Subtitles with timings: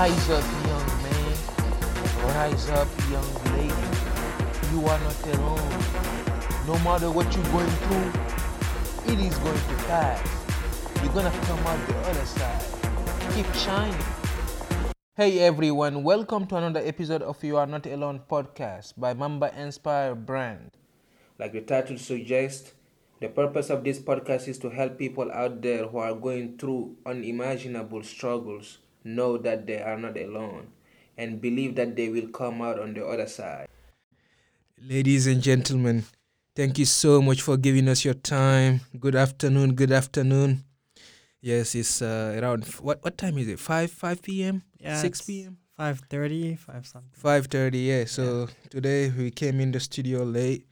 [0.00, 1.36] Rise up, young man.
[2.32, 3.88] Rise up, young lady.
[4.72, 5.72] You are not alone.
[6.64, 10.24] No matter what you're going through, it is going to pass.
[11.04, 12.64] You're gonna come out the other side.
[13.36, 14.00] Keep shining.
[15.16, 20.14] Hey everyone, welcome to another episode of You Are Not Alone podcast by Mamba Inspire
[20.14, 20.70] Brand.
[21.38, 22.72] Like the title suggests,
[23.20, 26.96] the purpose of this podcast is to help people out there who are going through
[27.04, 30.68] unimaginable struggles know that they are not alone
[31.16, 33.66] and believe that they will come out on the other side.
[34.82, 36.04] Ladies and gentlemen,
[36.56, 38.80] thank you so much for giving us your time.
[38.98, 40.64] Good afternoon, good afternoon.
[41.42, 43.58] Yes, it's uh, around f- what what time is it?
[43.58, 44.62] 5 5 p.m.
[44.78, 45.58] Yeah, 6 it's p.m.
[45.78, 47.10] 5.30, 5 something.
[47.22, 50.66] 5:30 yeah so today we came in the studio late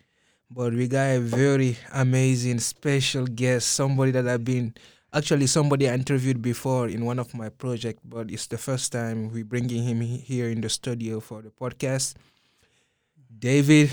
[0.51, 4.75] but we got a very amazing special guest somebody that I've been
[5.13, 9.31] actually somebody I interviewed before in one of my project but it's the first time
[9.33, 12.15] we bringing him he- here in the studio for the podcast
[13.39, 13.91] David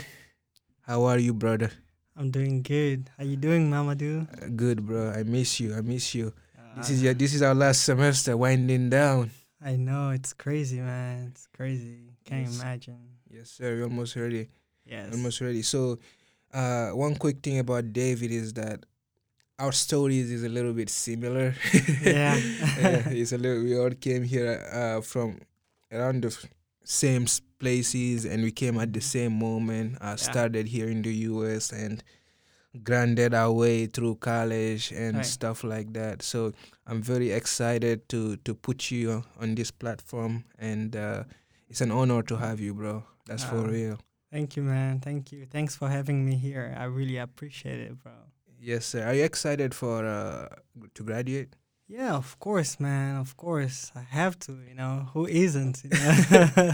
[0.82, 1.72] how are you brother
[2.18, 3.10] I'm doing good.
[3.18, 4.24] How you doing, Mamadou?
[4.32, 6.32] Uh, good bro I miss you I miss you
[6.78, 9.32] this Uh, is your this is our last semester winding down
[9.66, 11.32] I know, it's crazy, man.
[11.32, 12.12] It's crazy.
[12.24, 12.62] Can't Yes.
[12.62, 13.00] imagine.
[13.30, 14.48] yes sir we're almost ready
[14.86, 15.12] Yes.
[15.12, 15.64] almost ready.
[15.64, 15.98] So,
[16.54, 18.86] uh, one quick thing about David is that
[19.60, 21.56] our stories is a little bit similar.
[22.04, 22.36] Yeah.
[22.78, 23.64] Yeah, it's a little.
[23.64, 25.40] We all came here uh, from
[25.92, 26.38] around the
[26.84, 27.26] same
[27.60, 29.98] places, and we came at the same moment.
[30.02, 30.16] I Yeah.
[30.18, 31.72] started here in the U.S.
[31.72, 32.04] and
[32.84, 35.26] grinded our way through college and Right.
[35.26, 36.22] stuff like that.
[36.22, 36.52] So
[36.86, 41.24] I'm very excited to to put you on this platform, and uh,
[41.70, 43.04] it's an honor to have you, bro.
[43.26, 43.98] That's for Uh, real.
[44.32, 45.00] Thank you, man.
[45.00, 45.46] Thank you.
[45.48, 46.76] Thanks for having me here.
[46.78, 48.25] I really appreciate it, bro.
[48.66, 49.06] Yes, sir.
[49.06, 50.48] Are you excited for uh
[50.96, 51.56] to graduate?
[51.88, 53.18] Yeah, of course, man.
[53.18, 53.92] Of course.
[53.96, 55.08] I have to, you know.
[55.14, 55.84] Who isn't?
[55.84, 56.72] you know?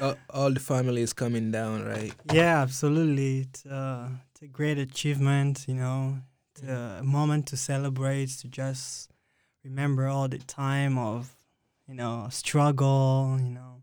[0.02, 2.12] all, all the family is coming down, right?
[2.32, 3.42] yeah, absolutely.
[3.42, 6.18] It's, uh, it's a great achievement, you know.
[6.50, 9.08] It's a moment to celebrate, to just
[9.62, 11.36] remember all the time of,
[11.86, 13.82] you know, struggle, you know,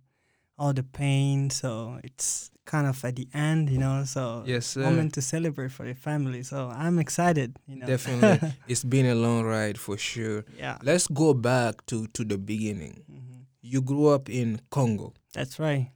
[0.58, 1.50] all the pain.
[1.52, 4.06] So it's kind of at the end, you know.
[4.06, 4.86] So Yes, sir.
[4.86, 6.44] moment to celebrate for the family.
[6.46, 7.88] So I'm excited, you know.
[7.90, 8.54] Definitely.
[8.70, 10.46] it's been a long ride for sure.
[10.54, 10.78] yeah.
[10.86, 13.02] Let's go back to to the beginning.
[13.10, 15.14] hmm You grew up in Congo.
[15.34, 15.90] That's right.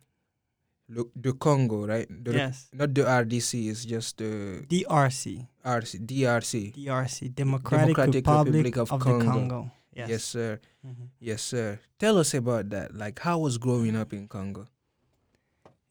[0.89, 2.05] Look, the Congo, right?
[2.09, 2.67] The, yes.
[2.73, 3.69] Not the RDC.
[3.71, 5.47] It's just the DRC.
[5.65, 6.73] RC, DRC.
[6.75, 7.33] DRC.
[7.33, 9.25] Democratic, Democratic Republic, Republic of of, Congo.
[9.25, 9.61] Congo.
[9.95, 10.09] Yes.
[10.09, 10.59] Yes, sir.
[10.85, 11.07] Mhm.
[11.23, 11.79] Yes, sir.
[11.97, 12.93] Tell us about that.
[12.93, 14.67] Like, how was growing up in Congo?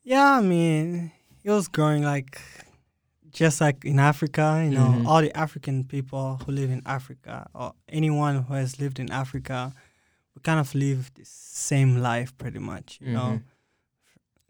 [0.05, 1.13] Yeah, I mean,
[1.45, 2.41] it was growing like
[3.33, 5.07] just like in Africa, you know, Mhm.
[5.07, 9.73] all the African people who live in Africa or anyone who has lived in Africa,
[10.35, 13.41] we kind of live the same life pretty much, you know.
[13.41, 13.43] Mhm.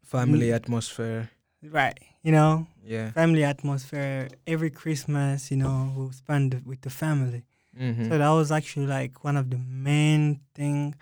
[0.03, 0.55] Family Mm.
[0.57, 1.31] atmosphere.
[1.63, 1.99] Right.
[2.23, 3.13] You know, Yeah.
[3.13, 4.29] family atmosphere.
[4.47, 7.45] Every Christmas, you know, we spend with the family.
[7.79, 8.09] Mm-hmm.
[8.09, 10.95] So that was actually like one of the main thing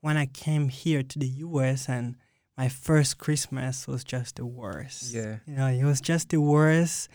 [0.00, 2.16] when I came here to the US and
[2.58, 5.14] my first Christmas was just the worst.
[5.14, 5.36] Yeah.
[5.46, 7.08] You know, it was just the worst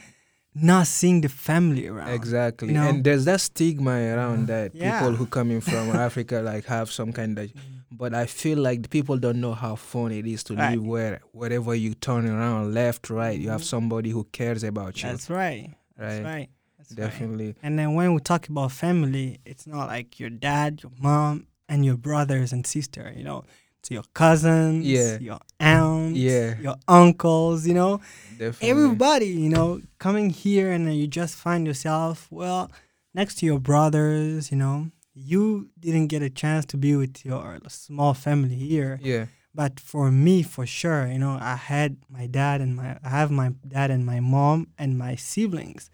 [0.55, 2.09] not seeing the family around.
[2.13, 2.67] Exactly.
[2.69, 2.87] you know?
[2.89, 4.99] And there's that stigma around that Yeah.
[4.99, 7.51] people who coming from Africa like have some kind of
[7.95, 10.71] but I feel like the people don't know how fun it is to Right.
[10.77, 13.65] live where wherever you turn around, left, right, you have Mhm.
[13.75, 15.09] somebody who cares about you.
[15.09, 15.69] That's right.
[15.97, 16.33] That's right.
[16.33, 16.49] right.
[16.77, 16.97] That's right.
[16.97, 17.55] Definitely.
[17.61, 21.85] And then when we talk about family, it's not like your dad, your mom, and
[21.85, 23.43] your brothers and sister, you know.
[23.83, 25.17] It's your cousins, Yeah.
[25.19, 26.55] your aunts, Yeah.
[26.61, 27.99] your uncles, you know.
[28.37, 28.69] Definitely.
[28.69, 32.71] everybody, you know, coming here and then you just find yourself, well,
[33.13, 37.59] next to your brothers, you know, you didn't get a chance to be with your
[37.67, 38.99] small family here.
[39.03, 39.25] Yeah.
[39.53, 43.31] But for me, for sure, you know, I had my dad and my, I have
[43.31, 45.89] my dad and my mom and my siblings.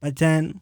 [0.00, 0.60] But then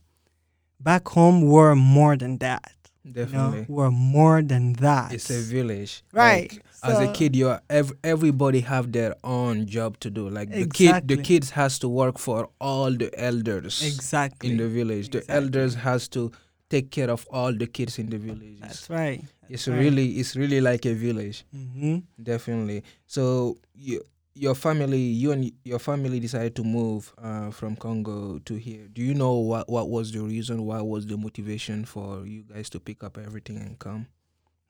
[0.78, 2.70] back home, we're more than that.
[3.04, 3.58] Definitely.
[3.60, 5.12] You know, we're more than that.
[5.12, 6.02] It's a village.
[6.12, 6.52] Right.
[6.52, 10.28] Like, as a kid, you are ev- everybody have their own job to do.
[10.28, 14.50] Like the kid, the kids has to work for all the elders Exactly.
[14.50, 15.10] in the village.
[15.10, 16.32] The elders has to
[16.68, 18.58] take care of all the kids in the village.
[18.60, 19.22] That's right.
[19.48, 21.44] it's really, it's really like a village.
[21.52, 22.82] hmm Definitely.
[23.06, 24.02] So you,
[24.34, 28.86] your family, you and your family decided to move uh, from Congo to here.
[28.92, 30.66] Do you know what what was the reason?
[30.66, 34.08] What was the motivation for you guys to pick up everything and come?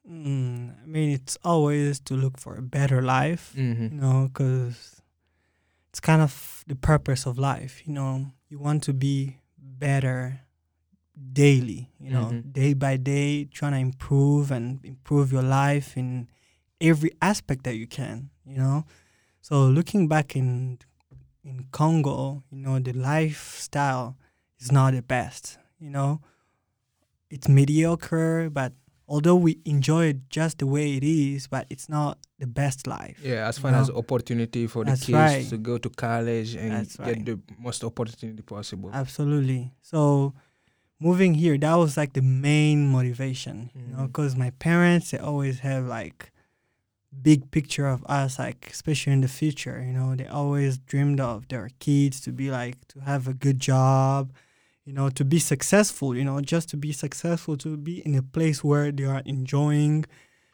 [0.08, 3.94] Mm, I mean, it's always to look for a better life, Mm-hmm.
[3.94, 5.02] you know, because
[5.90, 7.82] it's kind of the purpose of life.
[7.86, 10.40] You know, you want to be better
[11.32, 12.52] daily, you know, Mhm.
[12.52, 16.28] day by day, trying to improve and improve your life in
[16.80, 18.84] every aspect that you can, you know.
[19.40, 20.78] So looking back in
[21.42, 24.16] in Congo, you know, the lifestyle
[24.60, 26.20] is not the best, you know.
[27.30, 28.72] It's mediocre, but
[29.08, 33.18] although we enjoy it just the way it is, but it's not the best life.
[33.22, 35.48] Yeah, as far as opportunity for the That's kids right.
[35.48, 37.24] to go to college and That's get right.
[37.24, 38.90] the most opportunity possible.
[38.92, 39.72] Absolutely.
[39.82, 40.34] So
[41.00, 44.06] moving here, that was like the main motivation, you know, mm.
[44.08, 46.32] because my parents they always have like
[47.22, 49.82] big picture of us, like especially in the future.
[49.86, 53.60] You know, they always dreamed of their kids to be like to have a good
[53.60, 54.32] job,
[54.86, 56.16] you know, to be successful.
[56.16, 60.06] You know, just to be successful, to be in a place where they are enjoying.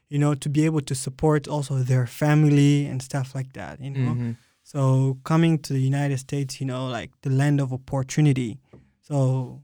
[0.09, 3.81] You know, to be able to support also their family and stuff like that.
[3.81, 4.37] You know, Mhm.
[4.63, 8.59] so coming to the United States, you know, like the land of opportunity.
[9.01, 9.63] So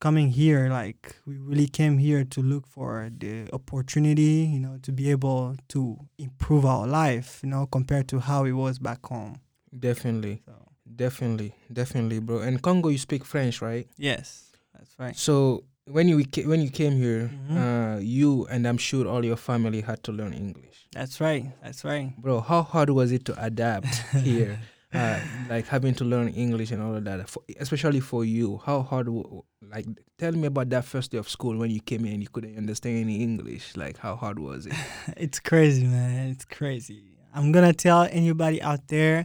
[0.00, 4.92] coming here, like we really came here to look for the opportunity, you know, to
[4.92, 9.36] be able to improve our life, you know, compared to how it was back home.
[9.76, 10.52] Definitely, So
[10.96, 12.38] definitely, definitely, bro.
[12.40, 13.86] And Congo, you speak French, right?
[13.96, 15.16] yes, that's right.
[15.16, 17.56] So when you when you came here, Mhm.
[17.56, 21.44] uh, you and I'm sure all your family had to learn English, That's right.
[21.62, 22.12] That's right.
[22.20, 22.40] bro.
[22.40, 23.86] How hard was it to adapt
[24.22, 24.58] here,
[24.94, 28.58] uh, like having to learn English and all of that, for, especially for you?
[28.64, 29.06] How hard?
[29.06, 29.42] w-
[29.74, 29.86] Like,
[30.18, 32.58] tell me about that first day of school when you came in and you couldn't
[32.58, 33.74] understand any English.
[33.76, 34.74] Like, how hard was it?
[35.16, 36.28] it's crazy, man.
[36.28, 37.16] It's crazy.
[37.34, 39.24] I'm gonna tell anybody out there,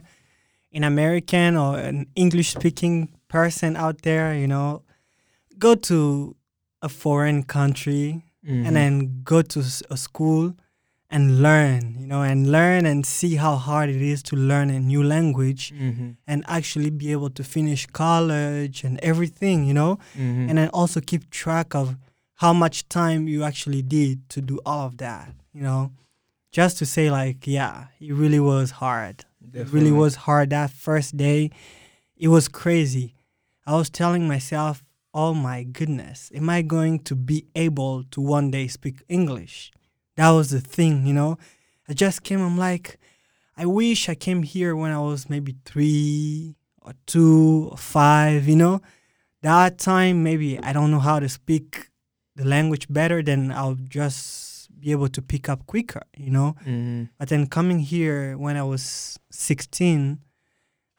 [0.78, 4.82] an American or an English speaking person out there, you know,
[5.58, 6.36] go to
[6.82, 8.66] a foreign country Mhm.
[8.66, 8.92] and then
[9.24, 9.58] go to
[9.90, 10.54] a school
[11.10, 14.78] and learn, you know, and learn and see how hard it is to learn a
[14.92, 16.16] new language Mhm.
[16.30, 20.48] and actually be able to finish college and everything, you know, Mhm.
[20.48, 21.96] and then also keep track of
[22.42, 25.90] how much time you actually did to do all of that, you know,
[26.52, 29.24] just to say like, yeah, it really was hard.
[29.54, 31.50] It really was hard that first day.
[32.16, 33.14] It was crazy.
[33.66, 34.82] I was telling myself,
[35.14, 39.70] oh my goodness, am I going to be able to one day speak English?
[40.16, 41.38] That was the thing, you know.
[41.88, 42.98] I just came, I'm like,
[43.56, 48.56] I wish I came here when I was maybe three or two or five, you
[48.56, 48.80] know.
[49.42, 51.88] That time, maybe I don't know how to speak
[52.36, 54.47] the language better, then I'll just
[54.80, 56.54] be able to pick up quicker, you know.
[56.66, 57.08] Mhm.
[57.18, 60.20] But then coming here when I was 16,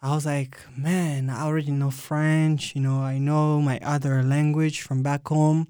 [0.01, 4.81] I was like, man, I already know French, you know, I know my other language
[4.81, 5.67] from back home.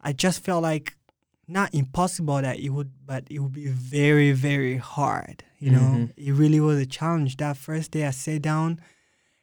[0.00, 0.96] I just felt like
[1.48, 5.80] not impossible that it would, but it would be very, very hard, you know.
[5.80, 6.12] Mhm.
[6.16, 7.36] It really was a challenge.
[7.36, 8.80] That first day I sat down,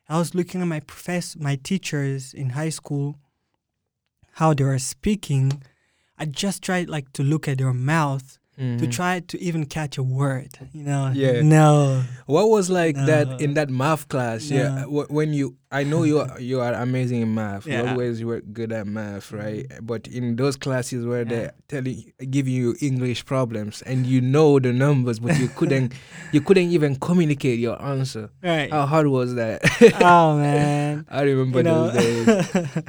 [0.08, 3.20] I was looking at my professor, my teachers in high school,
[4.34, 5.62] how they were speaking.
[6.22, 8.92] I just tried like to look at your mouth to Mhm.
[8.92, 11.10] try to even catch a word, you know.
[11.16, 11.42] Yeah.
[11.42, 12.04] No.
[12.28, 13.06] What was like No.
[13.10, 14.52] that in that math class?
[14.52, 14.82] Yeah, No.
[14.94, 17.66] wh- when you, I know you are, you are amazing in math.
[17.66, 17.80] You Yeah.
[17.82, 17.90] Mm-hmm.
[17.92, 19.66] always were good at math, right?
[19.82, 24.74] But in those classes where they're telling, giving you English problems, and you know the
[24.74, 25.94] numbers, but you couldn't,
[26.36, 28.30] you couldn't even communicate your answer.
[28.44, 28.70] Right.
[28.70, 29.58] How hard was that?
[30.04, 31.06] oh man.
[31.10, 31.90] I remember you know.
[31.90, 32.84] those days.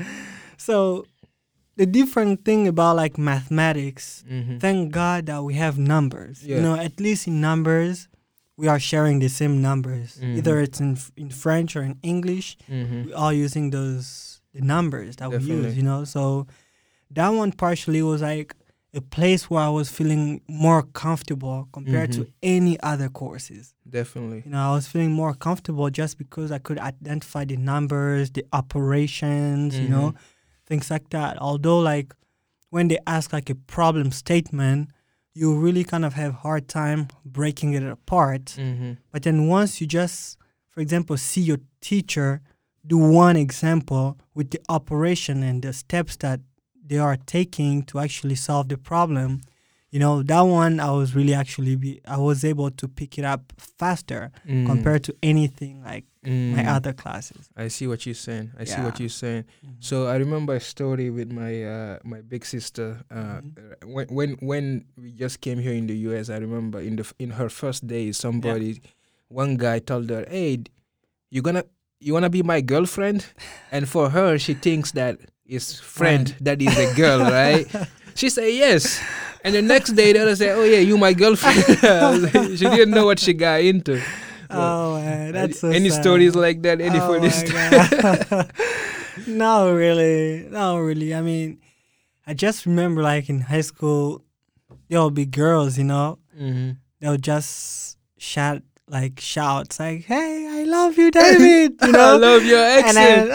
[0.58, 1.06] so
[1.82, 4.60] the different thing about like mathematics, Mhm.
[4.64, 6.36] thank God that we have numbers.
[6.42, 6.56] Yeah.
[6.56, 8.08] You know, at least in numbers,
[8.60, 10.08] we are sharing the same numbers.
[10.22, 10.36] Mhm.
[10.38, 12.48] Either it's in in French or in English.
[12.68, 13.06] Mhm.
[13.06, 14.06] we are using those
[14.56, 16.00] the numbers that we use, you know.
[16.14, 16.22] So
[17.16, 18.50] that one partially was like
[18.94, 20.24] a place where I was feeling
[20.66, 22.32] more comfortable compared to Mhm.
[22.56, 23.64] any other courses.
[23.98, 24.40] Definitely.
[24.44, 28.44] You know, I was feeling more comfortable just because I could identify the numbers, the
[28.60, 30.16] operations, you know, Mhm.
[30.72, 31.32] Things like that.
[31.48, 32.08] Although like
[32.70, 34.80] when they ask like a problem statement,
[35.34, 37.00] you really kind of have hard time
[37.38, 38.44] breaking it apart.
[38.58, 38.96] Mhm.
[39.12, 40.18] But then once you just,
[40.72, 42.40] for example, see your teacher
[42.92, 44.04] do one example
[44.36, 46.40] with the operation and the steps that
[46.88, 49.28] they are taking to actually solve the problem,
[49.92, 53.24] you know, that one I was really actually be I was able to pick it
[53.24, 54.66] up faster Mm.
[54.66, 56.66] compared to anything like my Mm.
[56.76, 57.50] other classes.
[57.56, 58.50] I see what you're saying.
[58.58, 59.44] I see what you're saying.
[59.80, 62.88] So I remember a story with my uh, my big sister.
[63.10, 63.86] Uh, Mhm.
[63.94, 64.64] When when when
[64.96, 68.12] we just came here in the U.S., I remember in the in her first day
[68.12, 68.80] somebody,
[69.28, 70.70] one guy told her, "Hey, d-
[71.30, 71.64] you gonna
[72.00, 73.26] you wanna be my girlfriend?"
[73.70, 77.66] and for her, she thinks that is friend that is a girl, right?
[78.14, 79.00] She say yes.
[79.44, 81.58] And the next day, the other say, "Oh yeah, you my girlfriend."
[82.22, 84.00] Like- she didn't know what she got into.
[84.50, 86.02] Oh man, that's so Any sad.
[86.02, 86.80] stories like that?
[86.80, 88.46] Any Oh funny stories?
[89.26, 91.14] No, really, no, really.
[91.14, 91.58] I mean,
[92.26, 94.24] I just remember like in high school,
[94.88, 96.70] there'll be girls, you know, Mm-hmm.
[97.00, 102.44] they'll just shout like shouts like, "Hey, I love you, David!" You know, I love
[102.44, 103.30] your accent.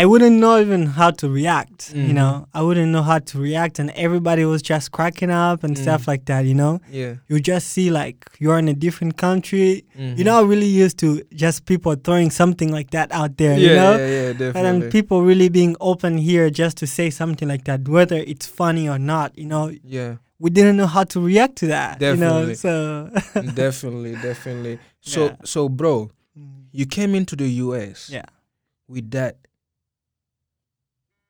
[0.00, 1.92] I wouldn't know even how to react.
[1.94, 2.14] You Mhm.
[2.18, 6.02] know, I wouldn't know how to react, and everybody was just cracking up and stuff
[6.04, 6.08] Mm.
[6.12, 6.44] like that.
[6.44, 7.14] You know, yeah.
[7.28, 9.84] you just see like you're in a different country.
[9.98, 10.16] Mhm.
[10.18, 13.56] You're not really used to just people throwing something like that out there.
[13.58, 13.92] Yeah, you know.
[13.96, 17.88] yeah, yeah, But then people really being open here just to say something like that,
[17.88, 21.66] whether it's funny or not, you know, yeah, we didn't know how to react to
[21.68, 22.02] that.
[22.02, 22.54] You know, Definitely.
[22.56, 23.10] so
[23.64, 24.78] definitely, definitely.
[25.00, 25.36] So, Yeah.
[25.44, 26.10] so, bro,
[26.72, 28.26] you came into the US yeah.
[28.88, 29.36] with that,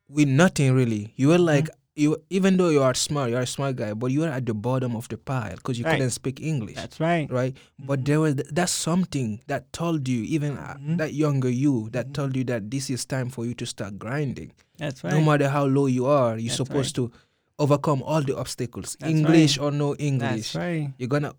[0.08, 1.12] with nothing really.
[1.16, 4.08] You were like, you even though you are smart, you are a smart guy, but
[4.08, 5.92] you were at the bottom of the pile because you Right.
[5.92, 6.76] couldn't speak English.
[6.76, 7.30] That's right.
[7.30, 7.56] right?
[7.78, 8.04] But Mhm.
[8.04, 10.98] there was th- that's something that told you, even uh, Mhm.
[10.98, 12.12] that younger you, that Mhm.
[12.12, 14.52] told you that this is time for you to start grinding.
[14.76, 15.14] That's right.
[15.14, 17.10] No matter how low you are, you're That's supposed to
[17.58, 19.64] overcome all the obstacles, That's English right.
[19.64, 20.54] or no That's English.
[20.54, 20.92] right.
[20.98, 21.32] You're gonna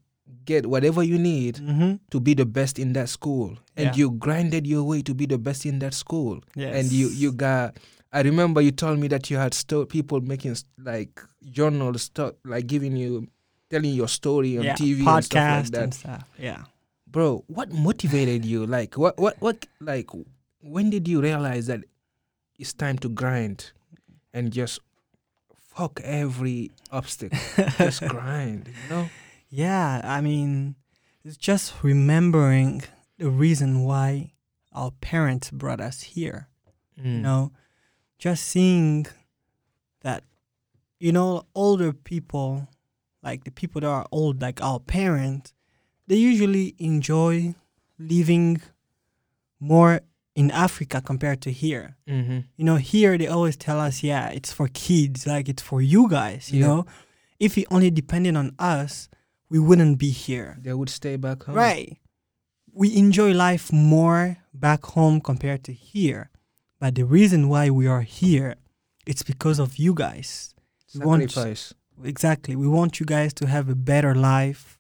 [0.46, 1.94] get whatever you need Mm-hmm.
[2.10, 3.96] to be the best in that school, and Yeah.
[3.96, 6.42] you grinded your way to be the best in that school.
[6.56, 6.74] Yes.
[6.76, 7.78] And you you got.
[8.12, 12.34] I remember you told me that you had sto- people making s- like journals, stuff
[12.46, 13.28] like giving you,
[13.70, 16.24] telling your story on yeah, TV and stuff like that and stuff.
[16.40, 16.64] Yeah.
[17.10, 20.10] bro what motivated you like what what what like
[20.62, 21.82] when did you realize that
[22.60, 23.72] it's time to grind
[24.34, 24.80] and just
[25.76, 27.38] fuck every obstacle
[27.78, 29.10] just grind you know
[29.50, 30.76] Yeah, I mean,
[31.24, 32.84] it's just remembering
[33.18, 34.34] the reason why
[34.74, 36.50] our parents brought us here.
[37.00, 37.06] Mm.
[37.06, 37.52] You know,
[38.18, 39.06] just seeing
[40.02, 40.24] that,
[41.00, 42.68] you know, older people,
[43.24, 45.54] like the people that are old, like our parents,
[46.08, 47.54] they usually enjoy
[48.00, 48.62] living
[49.60, 50.02] more
[50.36, 51.98] in Africa compared to here.
[52.08, 52.40] mm-hmm.
[52.56, 56.08] You know, here they always tell us, yeah, it's for kids, like it's for you
[56.10, 56.68] guys, you Yeah.
[56.68, 56.86] know?
[57.40, 59.10] If it only depended on us,
[59.50, 60.58] we wouldn't be here.
[60.62, 61.98] they would stay back home Right.
[62.74, 66.30] We enjoy life more back home compared to here.
[66.80, 68.56] But the reason why we are here,
[69.06, 70.54] it's because of you guys.
[70.94, 72.56] We want sacrifice exactly.
[72.56, 74.80] We want you guys to have a better life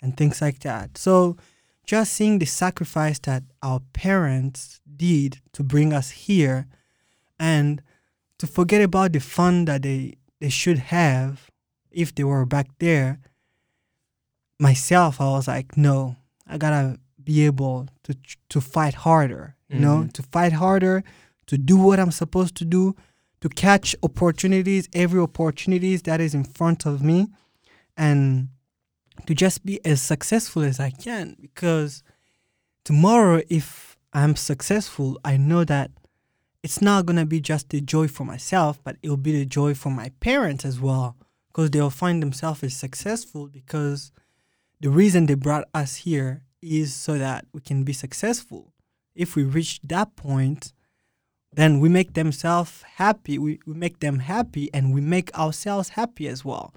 [0.00, 0.96] and things like that.
[0.98, 1.36] So
[1.84, 6.66] just seeing the sacrifice that our parents did to bring us here
[7.38, 7.82] and
[8.38, 11.50] to forget about the fun that they, they should have
[11.90, 13.18] if they were back there.
[14.58, 18.16] Myself, I was like, no, I gotta be able to
[18.50, 20.12] to fight harder, you know, Mhm.
[20.12, 21.02] to fight harder,
[21.46, 22.94] to do what I'm supposed to do,
[23.40, 27.28] to catch opportunities, every opportunities that is in front of me,
[27.96, 28.48] and
[29.26, 31.36] to just be as successful as I can.
[31.40, 32.02] Because
[32.84, 35.90] tomorrow, if I'm successful, I know that
[36.62, 39.90] it's not gonna be just a joy for myself, but it'll be the joy for
[39.90, 41.16] my parents as well.
[41.48, 44.12] Because they'll find themselves as successful because
[44.80, 48.72] the reason they brought us here is so that we can be successful.
[49.14, 50.72] If we reach that point,
[51.52, 53.38] then we make themselves happy.
[53.38, 56.74] We, we make them happy and we make ourselves happy as well.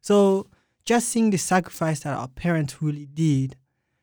[0.00, 0.46] So
[0.84, 3.56] just seeing the sacrifice that our parents really did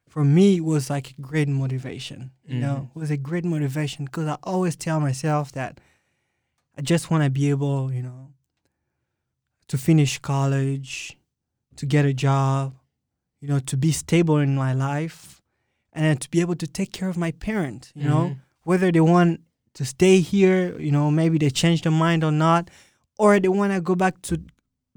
[0.07, 2.31] for me was like a great motivation.
[2.47, 5.79] You know, it was a great motivation because I always tell myself that
[6.77, 8.29] I just want to be able, you know,
[9.67, 11.17] to finish college,
[11.75, 12.75] to get a job,
[13.41, 15.41] you know, to be stable in my life,
[15.91, 17.91] and to be able to take care of my parents.
[17.95, 18.37] You know, Mhm.
[18.63, 19.41] whether they want
[19.75, 22.69] to stay here, you know, maybe they change their mind or not,
[23.17, 24.41] or they want to go back to,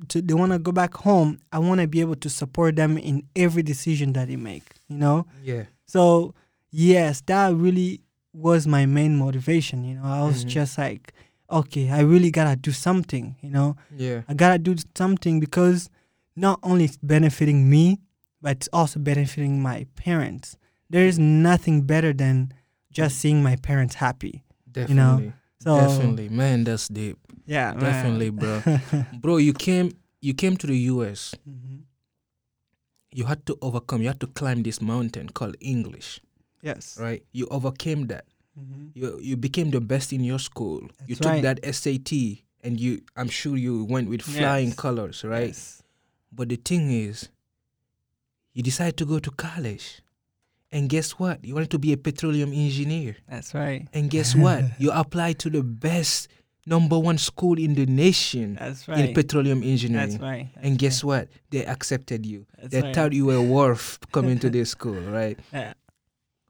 [0.08, 1.38] to they want to go back home.
[1.52, 4.64] I want to be able to support them in every decision that they make.
[4.88, 6.34] You know, yeah so
[6.70, 8.00] yes, that really
[8.32, 9.84] was my main motivation.
[9.84, 10.48] You know, I was Mhm.
[10.48, 11.12] just like,
[11.50, 13.36] okay, I really gotta do something.
[13.42, 15.88] You know, yeah I gotta do something because
[16.36, 17.98] not only it's benefiting me,
[18.40, 20.56] but it's also benefiting my parents.
[20.88, 22.52] There is nothing better than
[22.92, 24.44] just seeing my parents happy.
[24.86, 27.80] Definitely So definitely man that's deep yeah, man.
[27.80, 28.62] Definitely, bro.
[29.20, 31.82] bro you came you came to the us Mhm.
[33.12, 36.20] you had to overcome you had to climb this mountain called english
[36.62, 36.98] Yes.
[37.00, 38.24] right you overcame that
[38.58, 38.90] Mhm.
[38.94, 41.42] you you became the best in your school you took right.
[41.42, 42.12] that sat
[42.64, 44.76] and you i'm sure you went with flying Yes.
[44.76, 45.82] colors right Yes.
[46.32, 47.28] but the thing is
[48.54, 50.02] you decided to go to college
[50.72, 53.86] and guess what you wanted to be a petroleum engineer That's right.
[53.92, 56.28] and guess what you applied to the best
[56.66, 60.48] number one school in the nation That's in petroleum engineering That's right.
[60.56, 62.62] and That's guess what they accepted you right.
[62.62, 62.94] That's they right.
[62.94, 65.72] thought you were worth coming to this school right Yeah.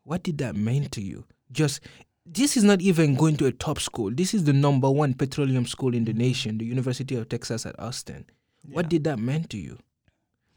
[0.03, 1.25] what did that mean to you?
[1.53, 1.81] Just
[2.27, 4.11] this is not even going to a top school.
[4.13, 6.21] This is the number one petroleum school in the mm-hmm.
[6.21, 8.27] nation, the University of Texas at Austin.
[8.71, 9.79] What did that mean to you?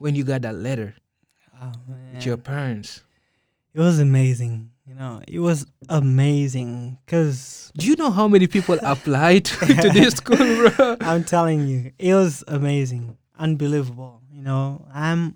[0.02, 0.96] when you got that letter
[1.62, 1.72] Oh,
[2.14, 3.04] with your parents?
[3.74, 4.72] It was amazing.
[4.86, 9.90] You know, it was amazing because Do you know how many people applied to, to
[9.90, 10.98] this school, bro?
[11.02, 14.22] I'm telling you, it was amazing, unbelievable.
[14.32, 15.36] You know, I'm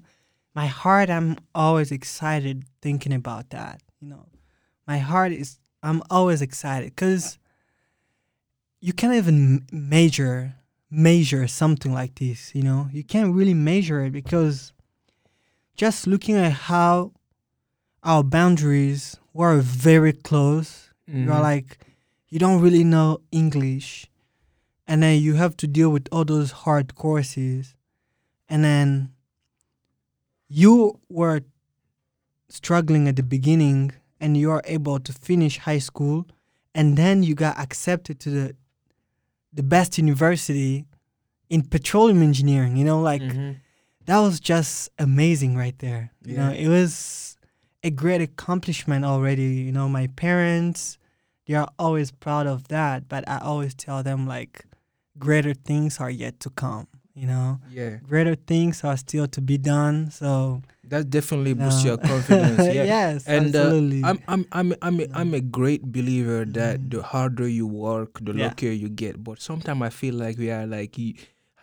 [0.53, 1.09] my heart.
[1.09, 3.81] I'm always excited thinking about that.
[4.01, 4.25] You know,
[4.87, 5.57] my heart is.
[5.83, 7.37] I'm always excited because
[8.81, 10.55] you can't even measure
[10.89, 12.53] measure something like this.
[12.55, 14.73] You know, you can't really measure it because
[15.75, 17.11] just looking at how
[18.05, 20.71] our boundaries were very close
[21.09, 21.25] Mhm.
[21.25, 21.69] you're like
[22.29, 24.07] you don't really know english
[24.87, 27.75] and then you have to deal with all those hard courses
[28.49, 29.09] and then
[30.47, 31.41] you were
[32.49, 36.25] struggling at the beginning and you are able to finish high school
[36.73, 38.55] and then you got accepted to the
[39.53, 40.85] the best university
[41.49, 43.57] in petroleum engineering you know like Mhm.
[44.05, 46.11] that was just amazing right there.
[46.23, 47.34] You know, it was
[47.85, 49.43] a great accomplishment already.
[49.67, 50.97] You know, my parents,
[51.47, 54.65] they are always proud of that, but I always tell them like
[55.25, 57.59] greater things are yet to come, you know.
[57.69, 60.09] yeah, Greater things are still to be done.
[60.11, 60.61] So
[60.91, 61.89] that definitely you boosts know.
[61.91, 62.65] your confidence.
[62.77, 62.83] Yeah.
[62.91, 64.01] yes, And, uh, absolutely.
[64.03, 66.89] I'm I'm I'm I'm a, I'm a great believer that Mhm.
[66.91, 68.49] the harder you work, the Yeah.
[68.49, 69.23] luckier you get.
[69.23, 70.97] But sometimes I feel like we are like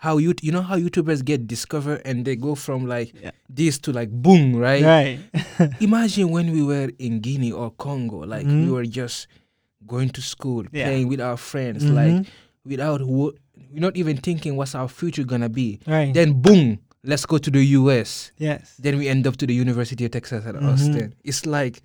[0.03, 3.31] how you you know how YouTubers get discovered and they go from like Yeah.
[3.49, 4.83] this to like boom, right?
[4.83, 5.19] right.
[5.81, 8.71] Imagine when we were in Guinea or Congo, like we Mhm.
[8.75, 9.29] were just
[9.87, 10.87] going to school, Yeah.
[10.87, 12.27] playing with our friends, like Mhm.
[12.67, 13.31] without wo-
[13.73, 15.79] we're not even thinking what's our future gonna be.
[15.87, 16.13] right.
[16.13, 18.33] Then boom, let's go to the US.
[18.39, 18.75] yes.
[18.83, 20.67] Then we end up to the University of Texas at Mhm.
[20.67, 21.15] Austin.
[21.23, 21.81] It's like,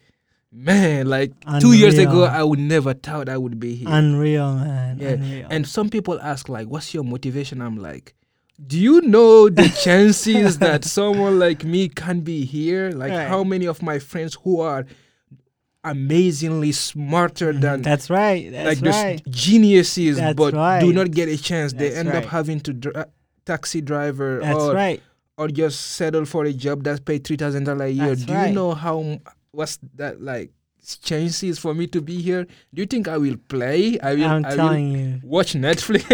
[0.51, 3.87] man, like two years ago, I would never thought I would be here.
[3.91, 4.99] Unreal, man.
[4.99, 5.47] Yeah, Unreal.
[5.49, 7.61] and some people ask, like, what's your motivation?
[7.61, 8.13] I'm like,
[8.65, 12.89] do you know the chances that someone like me can be here?
[12.91, 13.27] Like, Right.
[13.27, 14.85] how many of my friends who are
[15.83, 17.62] amazingly smarter Mhm.
[17.62, 18.51] than that's right.
[18.51, 19.21] That's like right.
[19.29, 21.73] geniuses, That's but do not get a chance.
[21.73, 22.17] they end right.
[22.23, 22.93] up having to dri-
[23.45, 25.01] taxi driver That's or right.
[25.38, 28.07] or just settle for a job that's paid three thousand dollars a year.
[28.07, 28.49] That's Do right.
[28.49, 29.19] you know how
[29.58, 30.52] what's that like
[31.04, 32.46] chances for me to be here?
[32.74, 34.00] Do you think I will play?
[34.00, 34.24] I will.
[34.26, 35.20] I'm I will telling you.
[35.24, 36.06] watch Netflix.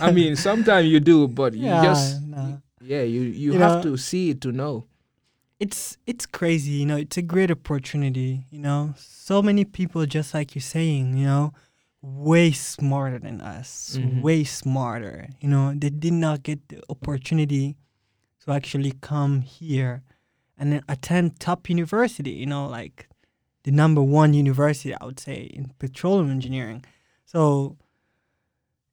[0.06, 2.62] I mean, sometimes you do, but you yeah, just no.
[2.80, 4.86] yeah, you you, You have know- to see it to know.
[5.60, 6.96] it's it's crazy, you know.
[6.96, 8.94] It's a great opportunity, you know.
[8.98, 11.52] So many people, just like you're saying, you know,
[12.02, 14.22] way smarter than us, Mhm.
[14.22, 15.28] way smarter.
[15.42, 17.76] You know, they did not get the opportunity
[18.44, 20.02] to actually come here
[20.62, 22.30] and then attend top university.
[22.30, 23.08] You know, like
[23.64, 26.84] the number one university, I would say, in petroleum engineering.
[27.24, 27.76] So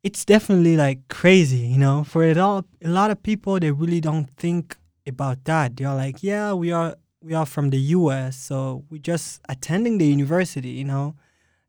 [0.03, 2.03] it's definitely like crazy, you know.
[2.03, 4.77] For it all, a lot of people they really don't think
[5.07, 5.75] about that.
[5.77, 10.05] They're like, yeah, we are we are from the U.S., so we're just attending the
[10.07, 11.15] university, you know.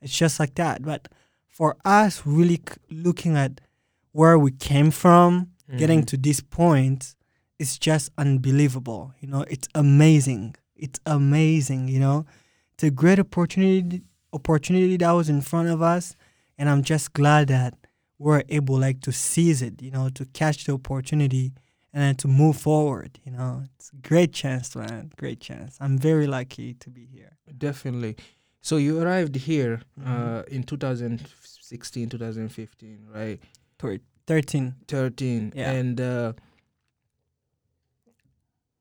[0.00, 0.82] It's just like that.
[0.82, 1.08] But
[1.48, 3.60] for us, really c- looking at
[4.12, 6.06] where we came from, getting Mhm.
[6.06, 7.14] to this point,
[7.60, 9.02] it's just unbelievable.
[9.20, 10.54] You know, it's amazing.
[10.84, 11.82] It's amazing.
[11.94, 12.18] You know,
[12.74, 16.04] it's a great opportunity opportunity that was in front of us,
[16.58, 17.72] and I'm just glad that
[18.18, 19.74] we're able like to seize it.
[19.82, 21.52] You know, to catch the opportunity
[21.92, 23.12] and then to move forward.
[23.26, 25.10] You know, it's a great chance, man.
[25.22, 25.76] Great chance.
[25.80, 27.32] I'm very lucky to be here.
[27.58, 28.14] Definitely.
[28.62, 30.06] So you arrived here Mhm.
[30.06, 33.40] uh, in 2016, 2015, right?
[33.78, 34.74] Thir- Thirteen.
[34.86, 35.70] 13 Yeah.
[35.72, 36.32] and uh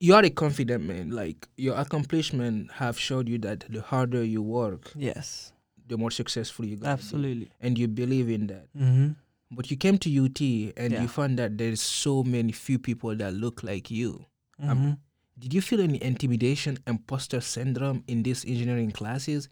[0.00, 4.42] you are a confident man like your accomplishment have showed you that the harder you
[4.42, 5.52] work Yes,
[5.86, 6.86] the more successful you be.
[6.86, 7.50] absolutely.
[7.60, 9.08] and you believe in that Mm-hmm.
[9.50, 10.40] but you came to ut
[10.76, 11.02] and Yeah.
[11.02, 14.24] you found that there's so many few people that look like you
[14.60, 14.70] Mm-hmm.
[14.70, 14.98] Um,
[15.38, 19.48] did you feel any intimidation imposter syndrome in these engineering classes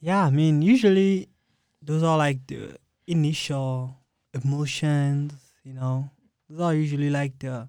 [0.00, 1.28] Yeah, I mean, usually
[1.82, 3.96] those are like the initial
[4.34, 5.32] emotions,
[5.64, 6.10] you know.
[6.48, 7.68] Those are usually like the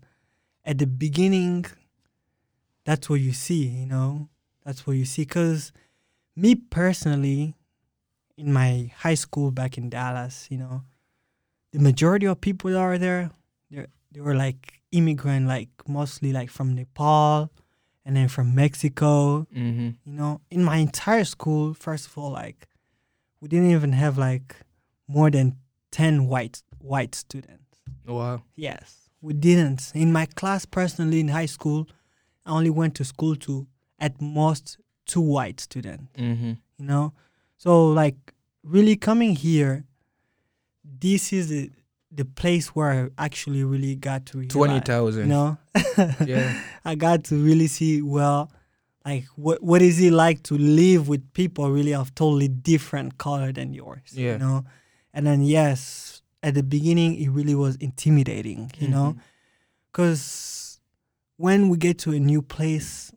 [0.66, 1.66] at the beginning.
[2.86, 4.30] That's what you see, you know.
[4.66, 5.26] That's what you see.
[5.26, 5.72] Cause
[6.36, 7.56] me personally,
[8.38, 10.84] in my high school back in Dallas, you know,
[11.72, 13.32] the majority of people that are there,
[13.70, 17.52] they they were like immigrant, like mostly like from Nepal,
[18.06, 19.90] and then from Mexico, mm-hmm.
[20.04, 22.68] you know in my entire school first of all like
[23.42, 24.56] we didn't even have like
[25.08, 25.58] more than
[25.92, 31.88] 10 white white students wow yes we didn't in my class personally in high school
[32.46, 33.68] i only went to school to
[34.00, 36.54] at most two white students mm-hmm.
[36.78, 37.14] you know
[37.58, 38.16] so like
[38.64, 39.86] really coming here
[40.84, 41.72] this is the
[42.12, 45.24] the place where I actually really got to realize, Twenty thousand.
[45.24, 45.58] You know,
[46.26, 46.62] Yeah.
[46.84, 48.52] I got to really see well,
[49.06, 53.52] like what what is it like to live with people really of totally different color
[53.52, 54.12] than yours.
[54.14, 54.34] Yeah.
[54.34, 54.66] You know,
[55.14, 58.72] and then yes, at the beginning it really was intimidating.
[58.80, 59.20] You know, Mhm.
[59.92, 60.80] because
[61.38, 63.12] when we get to a new place,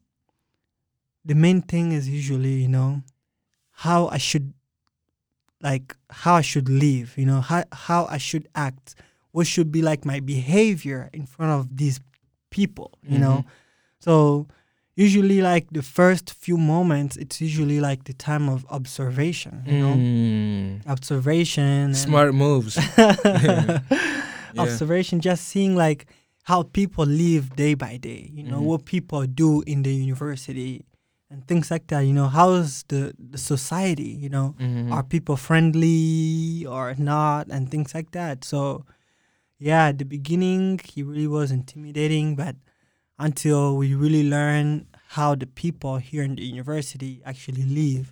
[1.25, 3.03] the main thing is usually you know
[3.71, 4.53] how I should
[5.61, 7.15] like how I should live.
[7.17, 8.95] You know how how I should act.
[9.31, 12.01] What should be like my behavior in front of these
[12.51, 12.93] people.
[13.03, 13.45] You know,
[13.99, 14.47] so
[14.95, 19.63] usually like the first few moments, it's usually like the time of observation.
[19.67, 20.87] You know, Mm.
[20.87, 21.95] observation.
[21.95, 22.77] Smart moves.
[24.55, 24.61] Yeah.
[24.65, 26.05] observation just seeing like
[26.43, 28.65] how people live day by day you know Mhm.
[28.69, 30.85] what people do in the university
[31.31, 34.93] and things like that you know how's the, the society you know Mhm.
[34.93, 38.85] are people friendly or not and things like that so
[39.59, 42.55] yeah at the beginning he really was intimidating but
[43.27, 48.07] until we really learn how the people here in the university actually live.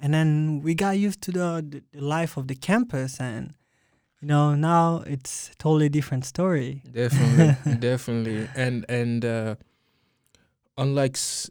[0.00, 3.54] And then we got used to the, the, life of the campus and
[4.20, 6.82] you know now it's a totally different story.
[7.02, 8.48] Definitely definitely.
[8.64, 9.54] And and uh
[10.76, 11.50] unlike s-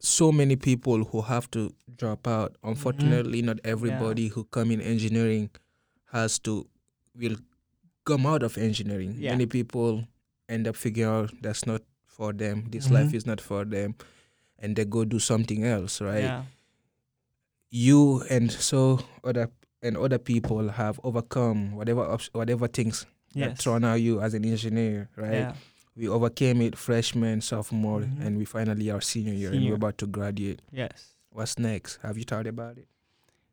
[0.00, 2.68] so many people who have to drop out Mm-hmm.
[2.70, 5.50] unfortunately not everybody who come in engineering
[6.12, 6.66] has to
[7.18, 7.36] will
[8.04, 9.16] come out of engineering.
[9.18, 9.32] Yeah.
[9.32, 10.04] many people
[10.48, 11.82] end up figuring out that's not
[12.16, 12.64] for them.
[12.70, 12.92] This Mhm.
[12.92, 13.94] life is not for them.
[14.58, 16.24] And they go do something else right?
[16.24, 16.42] Yeah.
[17.70, 19.50] You and so other
[19.82, 25.08] and other people have overcome whatever whatever things that thrown at you as an engineer
[25.16, 25.32] right?
[25.34, 25.54] Yeah.
[25.96, 28.20] We overcame it freshman sophomore Mhm.
[28.24, 30.60] and we finally are senior year and we're about to graduate.
[30.72, 31.14] Yes.
[31.30, 31.98] What's next?
[32.02, 32.88] Have you thought about it?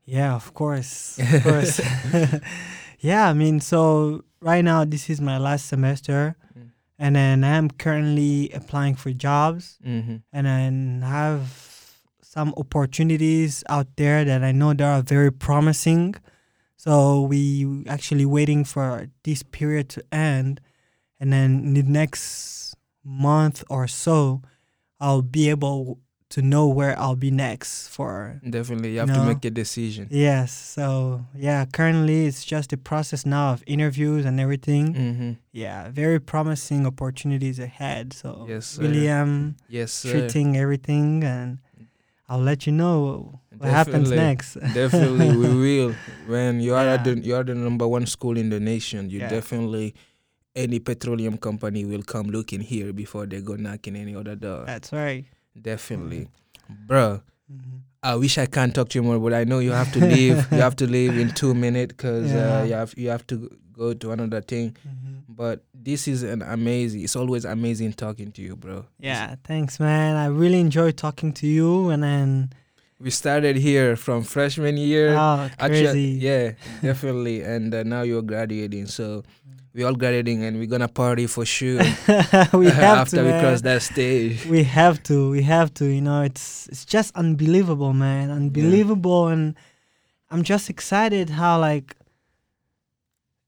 [0.06, 1.17] Yeah, of course.
[1.34, 1.80] Of course.
[2.99, 6.36] yeah, I mean, so right now this is my last semester.
[6.58, 6.69] Mm.
[6.99, 10.17] And then I'm currently applying for jobs mm-hmm.
[10.32, 16.15] and then have some opportunities out there that I know that are very promising.
[16.77, 20.60] So we actually waiting for this period to end
[21.19, 24.41] and then in the next month or so
[24.99, 25.99] I'll be able
[26.34, 29.15] to know where I'll be next for definitely you have No.
[29.22, 30.50] to make a decision Yes.
[30.76, 30.86] So
[31.48, 34.86] yeah, currently it's just the process now of interviews and everything.
[34.93, 35.32] mm-hmm.
[35.63, 38.13] Yeah, very promising opportunities ahead.
[38.13, 39.22] So Yes, really sir.
[39.22, 40.10] am yes sir.
[40.12, 41.60] treating everything and
[42.30, 42.98] I'll let you know
[43.60, 44.58] what happens next.
[44.74, 45.91] definitely we will
[46.26, 47.13] when you are at Yeah.
[47.13, 49.30] the you are the number one school in the nation you Yeah.
[49.38, 49.93] definitely
[50.56, 54.89] any petroleum company will come looking here before they go knocking any other door That's
[54.93, 55.26] right.
[55.59, 56.27] Definitely
[56.87, 57.81] bro Mhm.
[58.01, 60.35] I wish I can't talk to you more, but I know you have to leave.
[60.51, 62.59] you have to leave in two minutes because Yeah.
[62.59, 64.75] uh, you have you have to go to another thing.
[64.85, 65.23] Mhm.
[65.29, 67.01] But this is an amazing.
[67.03, 68.85] It's always amazing talking to you, bro.
[68.99, 70.15] Yeah, thanks, man.
[70.17, 72.49] I really enjoy talking to you, and then
[72.99, 75.15] We started here from freshman year.
[75.17, 76.17] oh, crazy.
[76.21, 77.41] yeah, definitely.
[77.43, 79.23] And uh, now you're graduating, so
[79.73, 81.81] we're all graduating, and we're gonna party for sure.
[82.53, 84.45] We have after to, we cross that stage.
[84.45, 88.29] we have to we have to you know it's it's just unbelievable man.
[88.29, 89.55] Unbelievable and
[90.33, 91.95] i'm just excited how like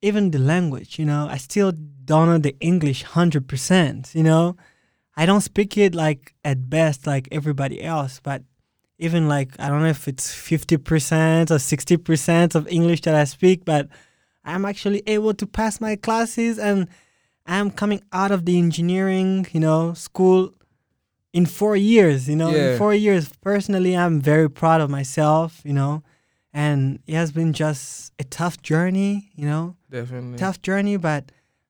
[0.02, 1.72] even the language you know i still
[2.06, 4.56] don't know the english 100% you know?
[5.18, 8.44] I don't speak it like at best like everybody else but
[9.00, 13.66] even like i don't know if it's 50% or 60% of english that i speak
[13.66, 13.88] but
[14.46, 16.88] i'm actually able to pass my classes and
[17.46, 20.54] i'm coming out of the engineering you know school
[21.34, 22.72] in four years you know Yeah.
[22.74, 26.04] in four years personally i'm very proud of myself you know
[26.54, 30.38] and it has been just a tough journey you know Definitely.
[30.38, 31.24] tough journey but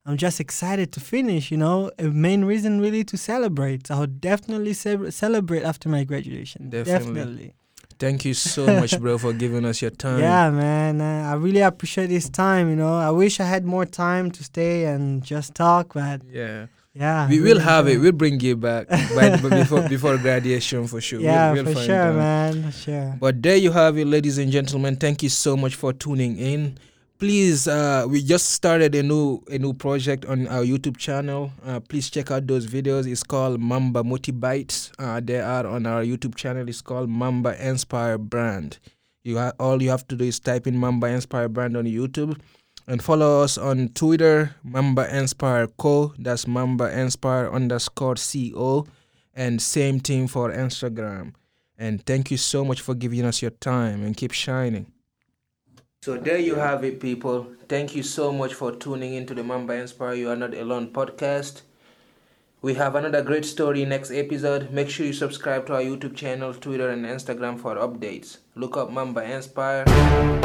[0.05, 4.73] i'm just excited to finish you know a main reason really to celebrate i'll definitely
[4.73, 7.13] ce- celebrate after my graduation Definitely.
[7.13, 7.53] definitely.
[7.97, 10.19] Thank you so much, bro, for giving us your time.
[10.19, 13.85] yeah man uh, i really appreciate this time you know i wish i had more
[13.85, 16.67] time to stay and just talk but Yeah.
[16.93, 17.97] yeah We will really have it.
[17.99, 18.87] We'll bring you back
[19.59, 21.19] before before graduation for sure.
[21.19, 22.15] We'll- yeah we'll for find sure out.
[22.15, 24.95] man for sure But there you have it, ladies and gentlemen.
[24.95, 26.77] Thank you so much for tuning in.
[27.17, 31.49] Please, uh, we just started a new a new project on our YouTube channel.
[31.65, 33.07] Uh, please check out those videos.
[33.09, 34.91] It's called Mamba Motibites.
[34.99, 36.67] Uh, they are on our YouTube channel.
[36.67, 38.79] It's called Mamba Inspire Brand.
[39.23, 42.37] You ha- all you have to do is type in Mamba Inspire Brand on YouTube,
[42.85, 46.13] and follow us on Twitter, Mamba Inspire Co.
[46.19, 48.87] That's Mamba Inspire underscore Co.
[49.33, 51.33] And same thing for Instagram.
[51.77, 54.91] And thank you so much for giving us your time and keep shining.
[56.05, 57.47] So there you have it, people.
[57.67, 61.63] Thank you so much for tuning into the Mamba Inspire You Are Not Alone podcast.
[62.61, 64.69] We have another great story next episode.
[64.69, 68.37] Make sure you subscribe to our YouTube channel, Twitter, and Instagram for updates.
[68.53, 70.44] Look up Mamba Inspire.